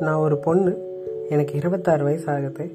[0.00, 0.88] நான் ஒரு பொண்ணு.
[1.28, 2.70] எனக்கு இருபத்தாறு வயசு ஆகுது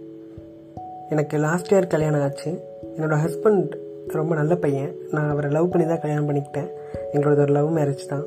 [1.10, 2.63] எனக்கு லாஸ்ட் இயர் கல்யாணம் ஆச்சு.
[2.98, 3.72] என்னோடய ஹஸ்பண்ட்
[4.08, 4.96] ரொம்ப நல்ல பையன்.
[5.12, 6.70] நான் அவரை லவ் பண்ணி தான் கல்யாணம் பண்ணிக்கிட்டேன்.
[7.13, 8.24] எங்களோட ஒரு லவ் மேரேஜ் தான்.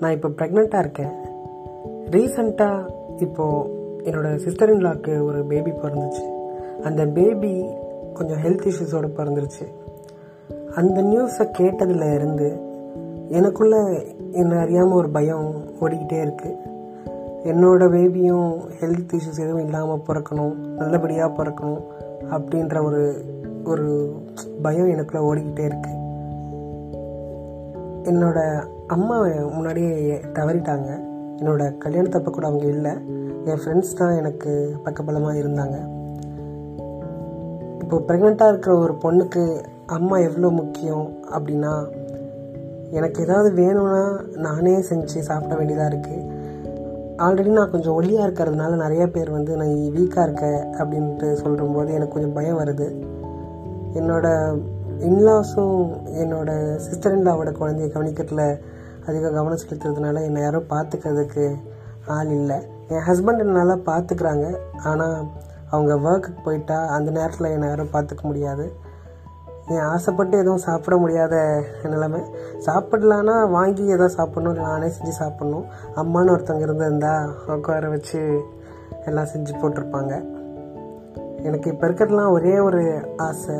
[0.00, 1.10] நான் இப்போ ப்ரெக்னெண்ட்டாக இருக்கேன்.
[2.10, 3.68] ரீசண்டாக இப்போது
[4.04, 6.24] என்னோடய சிஸ்டர் இன்லாக்கு ஒரு பேபி பிறந்துச்சு.
[6.82, 7.64] அந்த பேபி
[8.14, 9.66] கொஞ்சம் ஹெல்த் இஷ்யூஸோடு பிறந்துருச்சு.
[10.74, 12.72] அந்த நியூஸை கேட்டதில் இருந்து
[13.28, 16.72] எனக்குள்ளே என்ன அறியாமல் ஒரு பயம் ஓடிக்கிட்டே இருக்குது
[17.44, 21.82] என்னோடய பேபியும் ஹெல்த் இஷ்யூஸ் எதுவும் இல்லாமல் பிறக்கணும் நல்லபடியாக பிறக்கணும்
[22.30, 23.24] அப்படின்ற ஒரு
[23.64, 23.86] ஒரு
[24.62, 25.92] பயம் எனக்குள்ளே ஓடிக்கிட்டே இருக்கு.
[28.10, 29.16] என்னோடய அம்மா
[29.52, 30.88] முன்னாடியே தவறிட்டாங்க.
[31.36, 32.92] என்னோட கல்யாணத்தப்ப கூட அவங்க இல்லை.
[33.44, 35.76] என் ஃப்ரெண்ட்ஸ் தான் எனக்கு பக்கபலமாக இருந்தாங்க.
[37.82, 41.72] இப்போ ப்ரெக்னெண்ட்டாக இருக்கிற ஒரு பொண்ணுக்கு அம்மா எவ்வளோ முக்கியம் அப்படின்னா
[42.90, 46.33] எனக்கு ஏதாவது வேணும்னா நானே செஞ்சு சாப்பிட வேண்டியதாக இருக்குது
[47.18, 50.46] ஆல்ரெடி நான் கொஞ்சம் ஒல்லியாக இருக்கிறதுனால நிறைய பேர் வந்து நான் வீக்காக இருக்க
[50.78, 52.86] அப்படின்ட்டு சொல்லும்போது எனக்கு கொஞ்சம் பயம் வருது.
[53.94, 54.26] என்னோட
[54.98, 55.78] இன்லாஸும்
[56.22, 58.60] என்னோட சிஸ்டர் இன்லாவோட குழந்தைய கவனிக்கிறதுல
[59.06, 61.56] அதிக கவனம் செலுத்துறதுனால என்னை யாரும் பார்த்துக்கிறதுக்கு
[62.06, 62.58] ஆள் இல்லை.
[62.88, 65.28] என் ஹஸ்பண்ட் நல்லா பார்த்துக்கிறாங்க ஆனால்
[65.70, 68.72] அவங்க ஒர்க்குக்கு போயிட்டா அந்த நேரத்தில் என்னை யாரும் பார்த்துக்க முடியாது.
[69.68, 72.20] என் ஆசைப்பட்டு எதுவும் சாப்பிட முடியாத நிலைமை.
[72.66, 75.64] சாப்பிடலான்னா வாங்கி எதாவது சாப்பிட்ணும் இல்லை நானே செஞ்சு சாப்பிட்ணும்.
[75.96, 78.40] அம்மான்னு ஒருத்தவங்க இருந்திருந்தா உட்கார வச்சு
[79.04, 80.24] எல்லாம் செஞ்சு போட்டிருப்பாங்க.
[81.42, 83.54] எனக்கு இப்போ இருக்கிறதுலாம் ஒரே ஒரு ஆசை.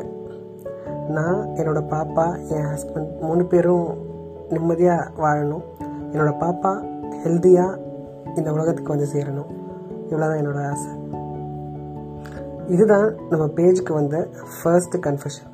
[1.08, 3.96] நான் என்னோடய பாப்பா என் ஹஸ்பண்ட் மூணு பேரும்
[4.48, 5.64] நிம்மதியாக வாழணும்.
[6.12, 6.84] என்னோடய பாப்பா
[7.24, 7.78] ஹெல்த்தியாக
[8.34, 9.50] இந்த உலகத்துக்கு வந்து சேரணும்.
[10.10, 10.90] இவ்வளோதான் என்னோடய ஆசை.
[12.68, 14.28] இதுதான் நம்ம பேஜுக்கு வந்த
[14.62, 15.52] ஃபர்ஸ்ட் கன்ஃபெஷன்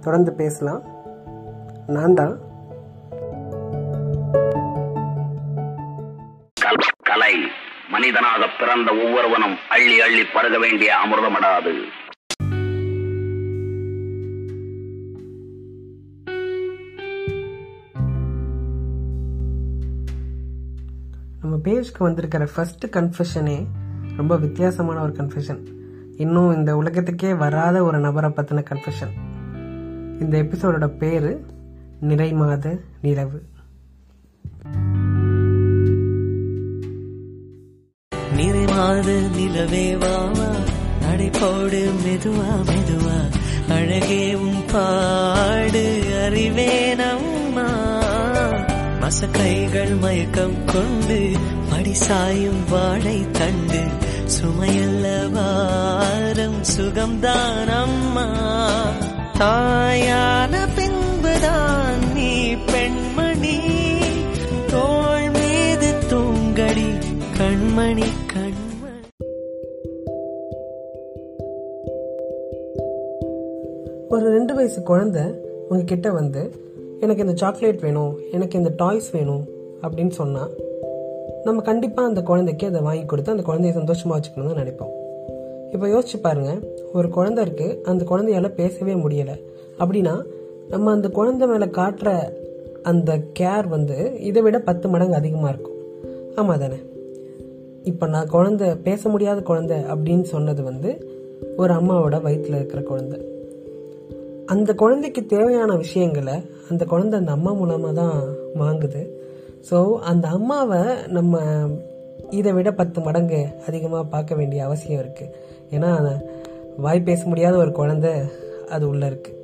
[0.00, 0.82] தொடர்ந்து பேசலாம்.
[1.86, 2.38] நான் தான்.
[7.08, 7.48] கல்-
[7.88, 11.72] மனிதனாக பிறந்த ஒவ்வொருவனும் அள்ளி அள்ளி பருக வேண்டிய அமிர்தமடாது.
[21.40, 23.66] நம்ம பேஜ்க்கு வந்திருக்கிற ஃபர்ஸ்ட் கன்ஃபெஷனே
[24.16, 25.66] ரொம்ப வித்தியாசமான ஒரு கன்ஃபெஷன்
[26.16, 29.29] இன்னும் இந்த உலகத்துக்கே வராத ஒரு நபரை பற்றின கன்ஃபெஷன்
[30.20, 31.40] இந்த எபிசோடோட பேர்
[32.08, 33.42] நிறைமாத நிலவு.
[38.36, 40.48] நிறைமாத நிலவே வாவா
[41.02, 43.18] நடைபோடு மெதுவா மெதுவா.
[43.68, 45.84] அழகே உன் பாடு
[46.24, 47.68] அறிவேனம்மா
[49.00, 51.20] மசக்கைகள் மயக்கம் கொண்டு
[51.70, 53.82] படிசாயும் வாழை தண்டு.
[54.36, 58.26] சுமையல்ல வாரம் சுகம்தான் அம்மா.
[59.40, 63.58] தாயான பின்புதான் நீ பெண்மணி.
[64.70, 66.88] தோல் மீது தூங்கடி
[67.38, 68.98] கண்மணி கண்மணி.
[74.08, 75.22] ஒரு ரெண்டு வயசு குழந்தை
[75.68, 76.52] உங்ககிட்ட வந்து
[77.00, 79.44] எனக்கு இந்த சாக்லேட் வேணும் எனக்கு இந்த டாய்ஸ் வேணும்
[79.82, 80.50] அப்படின்னு சொன்னால்
[81.44, 84.94] நம்ம கண்டிப்பாக அந்த குழந்தைக்கு அதை வாங்கி கொடுத்து அந்த குழந்தைய சந்தோஷமாக வச்சுக்கணும்னு நினைப்போம்.
[85.70, 89.36] இப்போ யோசிச்சு பாருங்கள் ஒரு குழந்தை இருக்கு அந்த குழந்தையால பேசவே முடியலை.
[89.78, 90.14] அப்படின்னா
[90.68, 92.34] நம்ம அந்த குழந்தை மேலே காட்டுற
[92.82, 95.78] அந்த கேர் வந்து இதை விட பத்து மடங்கு அதிகமாக இருக்கும்.
[96.34, 96.78] ஆமாம் தானே?
[97.82, 100.90] இப்போ நான் குழந்தை பேச முடியாத குழந்தை அப்படின்னு சொன்னது வந்து
[101.56, 103.18] ஒரு அம்மாவோட வயிற்றில் இருக்கிற குழந்தை.
[104.46, 106.34] அந்த குழந்தைக்கு தேவையான விஷயங்களை
[106.70, 108.16] அந்த குழந்தை அந்த அம்மா மூலமாக தான்
[108.58, 109.02] வாங்குது.
[109.70, 111.42] ஸோ அந்த அம்மாவை நம்ம
[112.30, 115.32] இதை விட பத்து மடங்கு அதிகமாக பார்க்க வேண்டிய அவசியம் இருக்குது
[115.70, 115.90] ஏன்னா
[116.80, 118.10] வாய் பேச முடியாத ஒரு குழந்தை
[118.68, 119.38] அது உள்ளே இருக்குது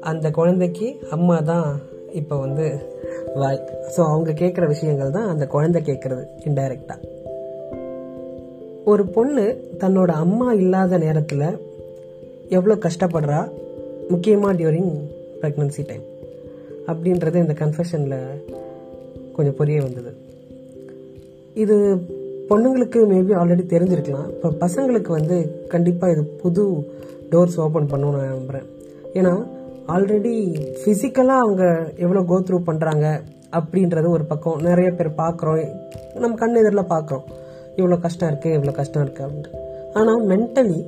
[0.00, 1.80] அந்த குழந்தைக்கு அம்மா தான்
[2.12, 2.78] இப்போ வந்து
[3.34, 3.68] வாய்.
[3.96, 7.14] ஸோ அவங்க கேட்குற விஷயங்கள் தான் அந்த குழந்தை கேட்குறது இன்டைரக்டாக
[8.84, 11.58] ஒரு பொண்ணு தன்னோட அம்மா இல்லாத நேரத்தில்
[12.48, 13.50] எவ்வளோ கஷ்டப்படுறா?
[14.08, 14.92] முக்கியமாக டியூரிங்
[15.40, 16.02] ப்ரெக்னன்சி டைம்
[16.86, 18.42] அப்படின்றது இந்த கன்ஃபெஷனில்
[19.32, 20.12] கொஞ்சம் புரிய வந்தது.
[21.54, 22.00] இது
[22.48, 24.28] பொண்ணுங்களுக்கு மேபி ஆல்ரெடி தெரிஞ்சிருக்கலாம்.
[24.34, 25.36] இப்போ பசங்களுக்கு வந்து
[25.72, 26.64] கண்டிப்பாக இது புது
[27.32, 28.66] டோர்ஸ் ஓப்பன் பண்ணணும்னு நான் நம்புகிறேன்
[29.18, 29.32] ஏன்னா
[29.94, 30.34] ஆல்ரெடி
[30.80, 31.64] ஃபிசிக்கலாக அவங்க
[32.04, 33.06] எவ்வளோ கோ த்ரூ பண்ணுறாங்க
[33.58, 34.60] அப்படின்றது ஒரு பக்கம்.
[34.68, 35.64] நிறைய பேர் பார்க்குறோம்.
[36.22, 37.26] நம்ம கண் எதிரில் பார்க்குறோம்.
[37.78, 39.52] இவ்வளோ கஷ்டம் இருக்குது இவ்வளோ கஷ்டம் இருக்குது அப்படின்ட்டு.
[39.98, 40.78] ஆனால் மென்டலி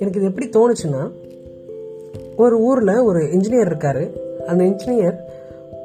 [0.00, 1.02] எனக்கு இது எப்படி தோணுச்சுன்னா
[2.36, 4.04] ஒரு ஊரில் ஒரு இன்ஜினியர் இருக்கார்.
[4.50, 5.16] அந்த இன்ஜினியர்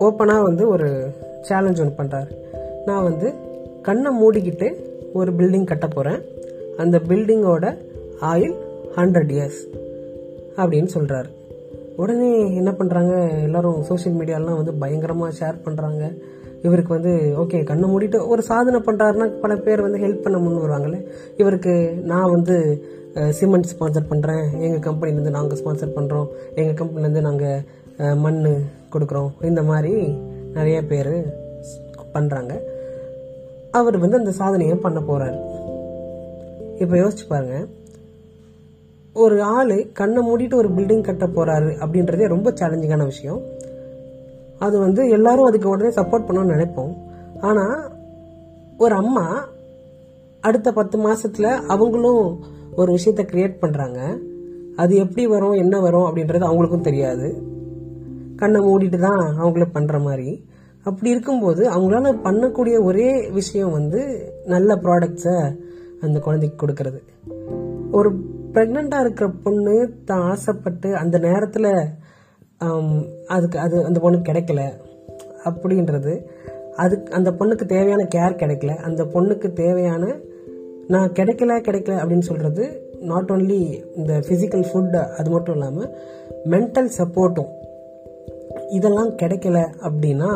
[0.06, 0.88] ஓப்பனாக வந்து ஒரு
[1.48, 2.31] சேலஞ்ச் ஒன்று பண்ணுறாரு
[2.86, 3.27] நான் வந்து
[3.86, 4.68] கண்ணை மூடிக்கிட்டு
[5.14, 6.22] ஒரு பில்டிங் கட்ட போகிறேன்
[6.78, 7.66] அந்த பில்டிங்கோட
[8.22, 8.56] ஆயில்
[8.96, 9.62] ஹண்ட்ரட் இயர்ஸ்
[10.56, 11.30] அப்படின்னு சொல்கிறாரு
[11.96, 16.04] உடனே என்ன பண்ணுறாங்க எல்லோரும் சோஷியல் மீடியாலாம் வந்து பயங்கரமாக ஷேர் பண்ணுறாங்க
[16.62, 21.00] இவருக்கு வந்து ஓகே கண்ணை மூடிட்டு ஒரு சாதனை பண்ணுறாருன்னா பல பேர் வந்து ஹெல்ப் பண்ண முன் வருவாங்கள்ல
[21.38, 21.74] இவருக்கு
[22.04, 22.56] நான் வந்து
[23.30, 27.62] சிமெண்ட் ஸ்பான்சர் பண்ணுறேன் எங்கள் கம்பெனிலேருந்து நாங்கள் ஸ்பான்சர் பண்ணுறோம் எங்கள் கம்பெனிலேருந்து நாங்கள்
[28.16, 28.40] மண்
[28.94, 29.30] கொடுக்குறோம்.
[29.42, 29.94] இந்த மாதிரி
[30.54, 31.14] நிறைய பேர்
[32.14, 32.54] பண்ணுறாங்க
[33.77, 35.39] அவர் வந்து அந்த சாதனையை பண்ண போகிறாரு
[36.81, 37.57] இப்போ யோசிச்சு பாருங்க.
[39.16, 43.42] ஒரு ஆள் கண்ணை மூடிட்டு ஒரு பில்டிங் கட்ட போறாரு அப்படின்றதே ரொம்ப சேலஞ்சிங்கான விஷயம்.
[44.66, 46.94] அது வந்து எல்லாரும் அதுக்கு உடனே சப்போர்ட் பண்ணணும்னு நினைப்போம்.
[47.42, 47.77] ஆனால்
[48.77, 49.25] ஒரு அம்மா
[50.42, 52.24] அடுத்த பத்து மாசத்துல அவங்களும்
[52.75, 54.00] ஒரு விஷயத்த கிரியேட் பண்றாங்க.
[54.75, 57.27] அது எப்படி வரும் என்ன வரும் அப்படின்றது அவங்களுக்கும் தெரியாது.
[58.36, 60.30] கண்ணை மூடிட்டு தான் அவங்கள பண்ற மாதிரி.
[60.86, 64.02] அப்படி இருக்கும்போது அவங்களால பண்ணக்கூடிய ஒரே விஷயம் வந்து
[64.46, 65.38] நல்ல ப்ராடக்ட்ஸை
[66.02, 67.00] அந்த குழந்தைக்கு கொடுக்கறது.
[67.92, 68.10] ஒரு
[68.54, 71.70] ப்ரெக்னெண்ட்டாக இருக்கிற பொண்ணு தான் ஆசைப்பட்டு அந்த நேரத்தில்
[73.26, 74.62] அதுக்கு அது அந்த பொண்ணுக்கு கிடைக்கல
[75.44, 76.14] அப்படின்றது
[76.76, 80.06] அதுக்கு அந்த பொண்ணுக்கு தேவையான கேர் கிடைக்கல அந்த பொண்ணுக்கு தேவையான
[80.88, 83.62] நான் கிடைக்கல கிடைக்கல அப்படின்னு சொல்கிறது நாட் ஓன்லி
[83.96, 85.92] இந்த ஃபிசிக்கல் ஃபுட் அது மட்டும் இல்லாமல்
[86.46, 87.52] மென்டல் சப்போர்ட்டும்
[88.70, 90.32] இதெல்லாம் கிடைக்கல அப்படின்னா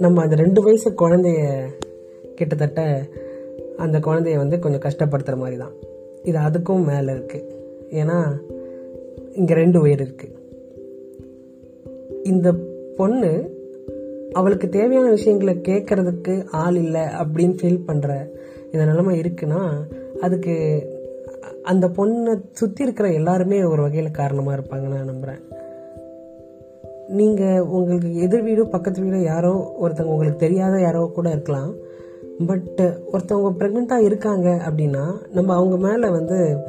[0.00, 1.40] நம்ம அந்த ரெண்டு வயசு குழந்தைய
[2.36, 3.08] கிட்டத்தட்ட
[3.78, 5.74] அந்த குழந்தைய வந்து கொஞ்சம் கஷ்டப்படுத்துகிற மாதிரி தான்
[6.22, 7.48] இது அதுக்கும் மேலே இருக்குது
[7.90, 8.40] ஏன்னா
[9.32, 10.38] இங்கே ரெண்டு உயிர் இருக்குது
[12.22, 12.54] இந்த
[12.96, 13.30] பொண்ணு
[14.32, 18.10] அவளுக்கு தேவையான விஷயங்களை கேட்கறதுக்கு ஆள் இல்லை அப்படின்னு ஃபீல் பண்ணுற
[18.72, 19.62] இந்த நிலைமை இருக்குன்னா
[20.20, 20.54] அதுக்கு
[21.62, 25.42] அந்த பொண்ணை சுற்றி இருக்கிற எல்லாருமே ஒரு வகையில் காரணமாக இருப்பாங்க நான் நம்புகிறேன்
[27.08, 31.74] நீங்கள் உங்களுக்கு எதிர் வீடு பக்கத்து வீடு யாரோ ஒருத்தவங்க உங்களுக்கு தெரியாத யாரோ கூட இருக்கலாம்.
[32.46, 32.80] பட்
[33.12, 36.68] ஒருத்தவங்க ப்ரெக்னெண்ட்டாக இருக்காங்க அப்படின்னா நம்ம அவங்க மேலே வந்து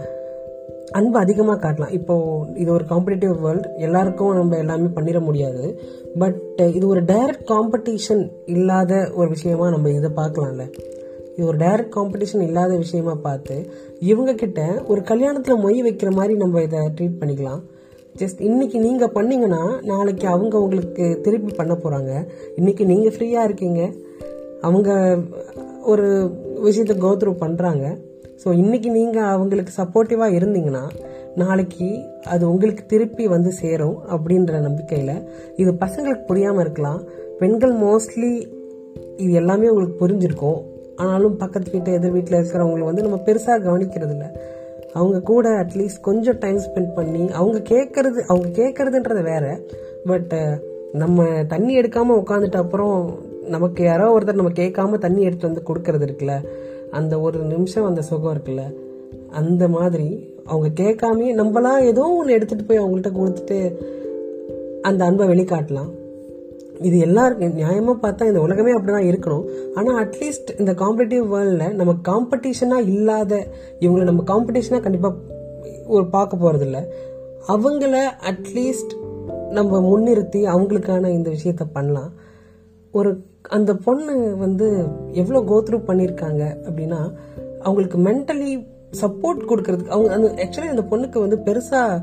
[0.91, 1.91] அன்பு அதிகமாக காட்டலாம்.
[1.91, 5.79] இப்போது இது ஒரு காம்படிட்டிவ் வேர்ல்டு எல்லாருக்கும் நம்ம எல்லாமே பண்ணிட முடியாது.
[6.19, 10.65] பட் இது ஒரு டைரக்ட் காம்படிஷன் இல்லாத ஒரு விஷயமா நம்ம இதை பார்க்கலாம்ல.
[11.35, 13.69] இது ஒரு டைரக்ட் காம்படிஷன் இல்லாத விஷயமா பார்த்து
[13.99, 17.63] இவங்க கிட்ட ஒரு கல்யாணத்தில் மொய் வைக்கிற மாதிரி நம்ம இதை ட்ரீட் பண்ணிக்கலாம்.
[18.21, 19.61] ஜஸ்ட் இன்னைக்கு நீங்கள் பண்ணிங்கன்னா
[19.91, 22.11] நாளைக்கு அவங்க உங்களுக்கு திருப்பி பண்ண போகிறாங்க
[22.55, 23.81] இன்னைக்கு நீங்கள் ஃப்ரீயாக இருக்கீங்க.
[24.67, 24.89] அவங்க
[25.91, 26.07] ஒரு
[26.67, 27.85] விஷயத்தை கோத்ரூ பண்ணுறாங்க
[28.43, 30.83] ஸோ இன்றைக்கி நீங்கள் அவங்களுக்கு சப்போர்ட்டிவாக இருந்தீங்கன்னா
[31.41, 31.89] நாளைக்கு
[32.33, 35.15] அது உங்களுக்கு திருப்பி வந்து சேரும் அப்படின்ற நம்பிக்கையில்
[35.61, 37.01] இது பசங்களுக்கு புரியாமல் இருக்கலாம்.
[37.39, 38.33] பெண்கள் மோஸ்ட்லி
[39.17, 40.59] இது எல்லாமே உங்களுக்கு புரிஞ்சிருக்கும்.
[41.03, 44.29] ஆனாலும் பக்கத்து வீட்டு எதிர் வீட்டில் இருக்கிறவங்களை வந்து நம்ம பெருசாக கவனிக்கிறது இல்லை
[44.93, 49.59] அவங்க கூட அட்லீஸ்ட் கொஞ்சம் டைம் ஸ்பெண்ட் பண்ணி அவங்க கேட்கறது அவங்க கேட்கறதுன்றது வேற.
[50.05, 50.33] பட்
[50.91, 56.45] நம்ம தண்ணி எடுக்காம உட்காந்துட்ட அப்புறம் நமக்கு யாரோ ஒருத்தர் நம்ம கேட்காம தண்ணி எடுத்து வந்து கொடுக்கறது இருக்குல்ல?
[56.91, 58.73] அந்த ஒரு நிமிஷம் அந்த சுகம் இருக்குல்ல?
[59.29, 63.75] அந்த மாதிரி அவங்க கேட்காமயே நம்மளா ஏதோ ஒன்று எடுத்துட்டு போய் அவங்கள்ட்ட கொடுத்துட்டு
[64.81, 65.89] அந்த அன்பை வெளிக்காட்டலாம்.
[66.83, 69.45] இது எல்லாருக்கும் நியாயமாக பார்த்தா இந்த உலகமே அப்படிதான் இருக்கணும்.
[69.75, 73.33] ஆனால் அட்லீஸ்ட் இந்த காம்படிட்டிவ் வேர்ல்டில் நம்ம காம்படிஷனாக இல்லாத
[73.79, 75.15] இவங்களை நம்ம காம்படிஷனாக கண்டிப்பாக
[75.87, 76.79] ஒரு பார்க்க போகிறதில்ல
[77.47, 77.95] அவங்கள
[78.31, 78.93] அட்லீஸ்ட்
[79.57, 82.11] நம்ம முன்னிறுத்தி அவங்களுக்கான இந்த விஷயத்த பண்ணலாம்.
[82.91, 83.11] ஒரு
[83.49, 84.67] அந்த பொண்ணு வந்து
[85.11, 86.99] எவ்வளோ கோத்ரூ பண்ணியிருக்காங்க அப்படின்னா
[87.59, 88.51] அவங்களுக்கு மென்டலி
[89.01, 92.01] சப்போர்ட் கொடுக்கறதுக்கு அவங்க அந்த ஆக்சுவலி அந்த பொண்ணுக்கு வந்து பெருசாக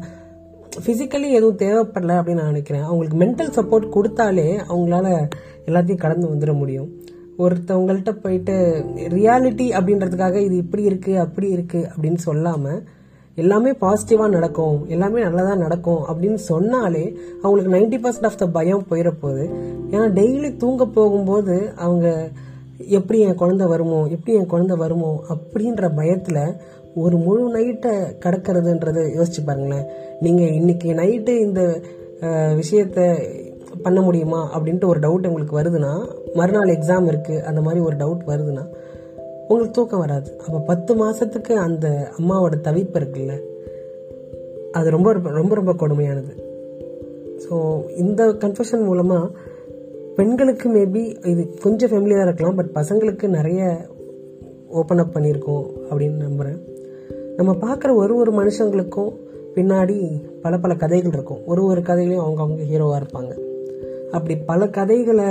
[0.77, 2.83] ஃபிசிக்கலி எதுவும் தேவைப்படல அப்படின்னு நான் நினைக்கிறேன்.
[2.83, 5.29] அவங்களுக்கு மென்டல் சப்போர்ட் கொடுத்தாலே அவங்களால
[5.67, 6.89] எல்லாத்தையும் கடந்து வந்துட முடியும்.
[7.39, 12.83] ஒருத்தவங்கள்ட்ட போயிட்டு ரியாலிட்டி அப்படின்றதுக்காக இது இப்படி இருக்கு அப்படி இருக்கு அப்படின்னு சொல்லாம
[13.35, 19.11] எல்லாமே பாசிட்டிவாக நடக்கும் எல்லாமே நல்லதாக நடக்கும் அப்படின்னு சொன்னாலே அவங்களுக்கு நைன்டி பர்சன்ட் ஆஃப் த பயம் போயிட
[19.21, 19.45] போகுது
[19.91, 22.31] ஏன்னா டெய்லி தூங்க போகும்போது அவங்க
[22.89, 26.43] எப்படி என் குழந்தை வருமோ எப்படி என் குழந்தை வருமோ அப்படின்ற பயத்தில்
[26.95, 27.93] ஒரு முழு நைட்டை
[28.25, 29.87] கடக்கிறதுன்றதை யோசிச்சு பாருங்களேன்.
[30.21, 31.81] நீங்க இன்னைக்கு நைட்டு இந்த
[32.57, 33.01] விஷயத்த
[33.83, 35.93] பண்ண முடியுமா அப்படின்ட்டு ஒரு டவுட் உங்களுக்கு வருதுன்னா
[36.35, 38.65] மறுநாள் எக்ஸாம் இருக்கு அந்த மாதிரி ஒரு டவுட் வருதுன்னா
[39.43, 40.39] உங்களுக்கு தூக்கம் வராது.
[40.39, 43.37] அப்போ பத்து மாசத்துக்கு அந்த அம்மாவோட தவிப்பு இருக்குல்ல
[44.73, 46.33] அது ரொம்ப ரொம்ப ரொம்ப கொடுமையானது.
[47.45, 49.31] ஸோ இந்த கன்ஃபெஷன் மூலமாக
[50.17, 53.89] பெண்களுக்கு மேபி இது கொஞ்சம் ஃபெமிலியாக இருக்கலாம் பட் பசங்களுக்கு நிறைய
[54.69, 56.70] ஓப்பன் அப் பண்ணியிருக்கோம் அப்படின்னு நம்புகிறேன்
[57.41, 59.13] நம்ம பார்க்குற ஒரு ஒரு மனுஷங்களுக்கும்
[59.55, 61.47] பின்னாடி பல பல கதைகள் இருக்கும்.
[61.47, 63.33] ஒரு ஒரு கதையிலையும் அவங்க அவங்க ஹீரோவாக இருப்பாங்க.
[64.11, 65.25] அப்படி பல கதைகளை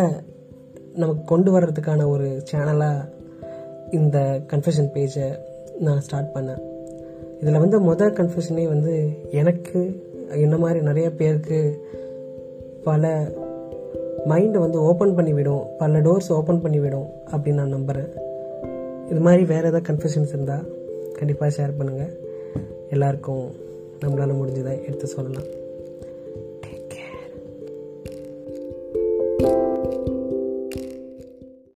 [0.95, 3.09] நமக்கு கொண்டு வர்றதுக்கான ஒரு சேனலாக
[3.91, 5.37] இந்த கன்ஃபெஷன் பேஜை
[5.79, 6.61] நான் ஸ்டார்ட் பண்ணேன்.
[7.41, 11.85] இதில் வந்து மொதல் கன்ஃபெஷனே வந்து எனக்கு என்ன மாதிரி நிறைய பேருக்கு
[12.83, 13.27] பல
[14.25, 15.63] மைண்டை வந்து ஓப்பன் பண்ணி விடும்.
[15.77, 18.11] பல டோர்ஸ் ஓப்பன் பண்ணி விடும் அப்படின்னு நான் நம்புகிறேன்
[19.09, 20.77] இது மாதிரி வேறு ஏதாவது கன்ஃபெஷன்ஸ் இருந்தால்
[21.19, 22.13] கண்டிப்பாக ஷேர் பண்ணுங்கள்
[22.95, 23.45] எல்லாருக்கும்
[24.01, 25.49] நம்மளால் முடிஞ்சதை எடுத்து சொல்லலாம்.